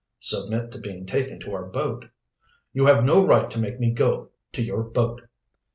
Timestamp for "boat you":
1.67-2.87